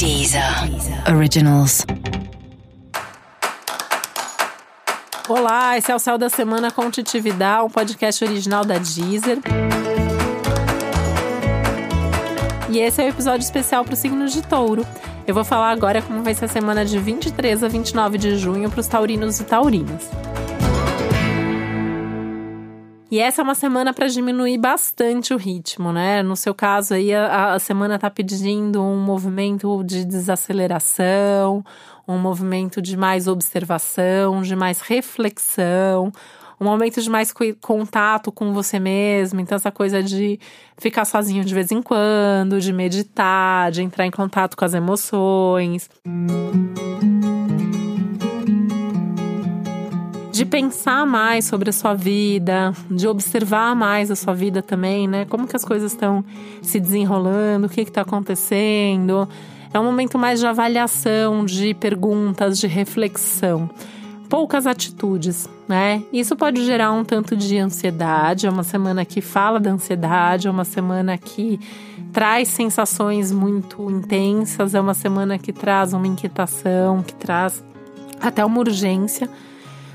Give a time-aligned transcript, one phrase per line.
[0.00, 0.42] Deezer
[1.14, 1.84] Originals.
[5.28, 9.36] Olá, esse é o Céu da Semana com Titividade, um podcast original da Deezer.
[12.70, 14.86] E esse é o episódio especial para o signo de touro.
[15.26, 18.70] Eu vou falar agora como vai ser a semana de 23 a 29 de junho
[18.70, 20.08] para os taurinos e taurinas.
[23.10, 26.22] E essa é uma semana para diminuir bastante o ritmo, né?
[26.22, 31.64] No seu caso aí, a, a semana está pedindo um movimento de desaceleração,
[32.06, 36.12] um movimento de mais observação, de mais reflexão,
[36.60, 39.40] um momento de mais contato com você mesmo.
[39.40, 40.38] Então, essa coisa de
[40.78, 45.90] ficar sozinho de vez em quando, de meditar, de entrar em contato com as emoções.
[50.40, 55.26] De pensar mais sobre a sua vida, de observar mais a sua vida também, né?
[55.26, 56.24] Como que as coisas estão
[56.62, 59.28] se desenrolando, o que está acontecendo.
[59.70, 63.68] É um momento mais de avaliação, de perguntas, de reflexão.
[64.30, 66.02] Poucas atitudes, né?
[66.10, 68.46] Isso pode gerar um tanto de ansiedade.
[68.46, 71.60] É uma semana que fala da ansiedade, é uma semana que
[72.14, 77.62] traz sensações muito intensas, é uma semana que traz uma inquietação, que traz
[78.22, 79.28] até uma urgência.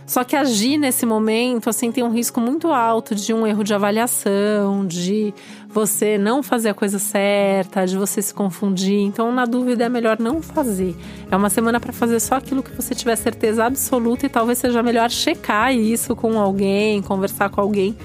[0.05, 3.73] Só que agir nesse momento, assim, tem um risco muito alto de um erro de
[3.73, 5.33] avaliação, de
[5.67, 8.99] você não fazer a coisa certa, de você se confundir.
[8.99, 10.95] Então, na dúvida, é melhor não fazer.
[11.31, 14.83] É uma semana para fazer só aquilo que você tiver certeza absoluta e talvez seja
[14.83, 17.97] melhor checar isso com alguém, conversar com alguém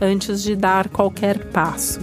[0.00, 2.00] antes de dar qualquer passo.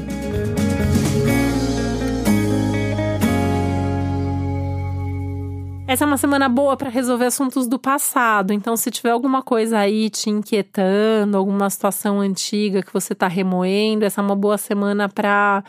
[5.91, 8.53] Essa é uma semana boa para resolver assuntos do passado.
[8.53, 14.05] Então, se tiver alguma coisa aí te inquietando, alguma situação antiga que você está remoendo,
[14.05, 15.61] essa é uma boa semana para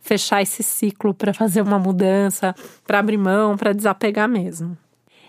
[0.00, 2.54] fechar esse ciclo, para fazer uma mudança,
[2.86, 4.74] para abrir mão, para desapegar mesmo.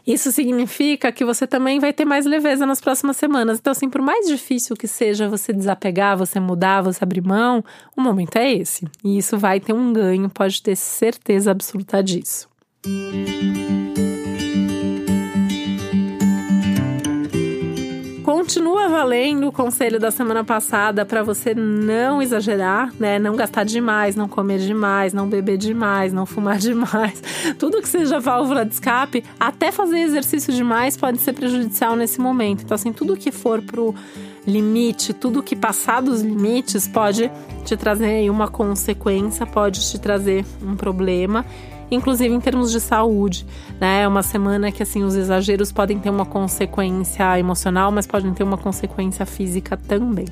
[0.07, 3.59] Isso significa que você também vai ter mais leveza nas próximas semanas.
[3.59, 7.61] Então, assim, por mais difícil que seja você desapegar, você mudar, você abrir mão,
[7.93, 8.87] o momento é esse.
[9.03, 12.47] E isso vai ter um ganho, pode ter certeza absoluta disso.
[18.49, 23.19] Continua valendo o conselho da semana passada para você não exagerar, né?
[23.19, 27.21] Não gastar demais, não comer demais, não beber demais, não fumar demais.
[27.59, 32.63] Tudo que seja válvula de escape, até fazer exercício demais pode ser prejudicial nesse momento.
[32.63, 33.93] Então, assim, tudo que for pro
[34.47, 37.29] limite, tudo que passar dos limites pode
[37.63, 41.45] te trazer uma consequência, pode te trazer um problema
[41.91, 43.45] inclusive em termos de saúde,
[43.79, 44.01] né?
[44.03, 48.43] É uma semana que assim os exageros podem ter uma consequência emocional, mas podem ter
[48.43, 50.25] uma consequência física também.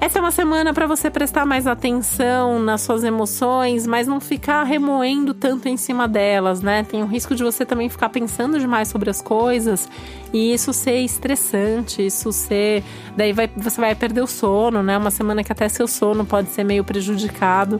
[0.00, 4.62] Essa é uma semana para você prestar mais atenção nas suas emoções, mas não ficar
[4.62, 6.82] remoendo tanto em cima delas, né?
[6.82, 9.90] Tem o risco de você também ficar pensando demais sobre as coisas
[10.32, 12.82] e isso ser estressante, isso ser.
[13.14, 14.96] Daí vai, você vai perder o sono, né?
[14.96, 17.78] Uma semana que até seu sono pode ser meio prejudicado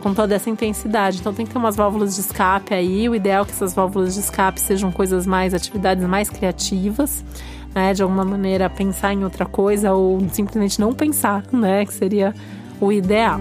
[0.00, 1.18] com toda essa intensidade.
[1.18, 3.08] Então tem que ter umas válvulas de escape aí.
[3.08, 7.24] O ideal é que essas válvulas de escape sejam coisas mais, atividades mais criativas,
[7.74, 7.92] né?
[7.92, 11.84] De alguma maneira pensar em outra coisa ou simplesmente não pensar, né?
[11.84, 12.34] Que seria
[12.80, 13.40] o ideal.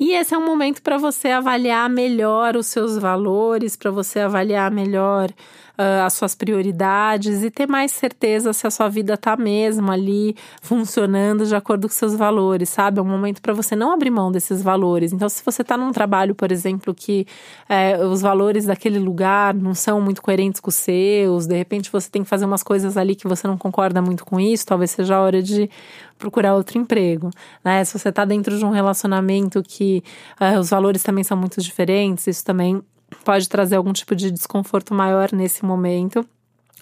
[0.00, 4.70] E esse é um momento para você avaliar melhor os seus valores, para você avaliar
[4.70, 5.28] melhor
[5.78, 10.34] uh, as suas prioridades e ter mais certeza se a sua vida está mesmo ali
[10.60, 12.98] funcionando de acordo com seus valores, sabe?
[12.98, 15.12] É um momento para você não abrir mão desses valores.
[15.12, 17.26] Então, se você está num trabalho, por exemplo, que
[17.68, 22.10] é, os valores daquele lugar não são muito coerentes com os seus, de repente você
[22.10, 25.16] tem que fazer umas coisas ali que você não concorda muito com isso, talvez seja
[25.16, 25.70] a hora de
[26.18, 27.30] procurar outro emprego,
[27.64, 27.84] né?
[27.84, 30.02] Se você está dentro de um relacionamento que
[30.40, 32.82] uh, os valores também são muito diferentes, isso também
[33.24, 36.26] pode trazer algum tipo de desconforto maior nesse momento.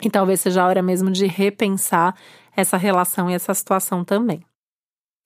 [0.02, 2.14] E talvez seja a hora mesmo de repensar
[2.56, 4.42] essa relação e essa situação também.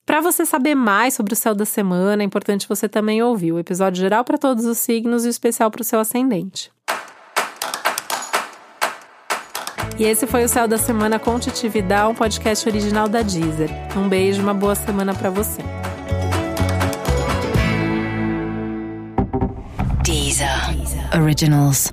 [0.05, 3.59] Para você saber mais sobre o céu da semana, é importante você também ouvir o
[3.59, 6.71] episódio geral para todos os signos e o especial para o seu ascendente.
[9.99, 13.69] E esse foi o Céu da Semana com Titividade, um podcast original da Deezer.
[13.95, 15.61] Um beijo, uma boa semana para você.
[20.03, 20.60] Deezer.
[21.13, 21.91] Originals.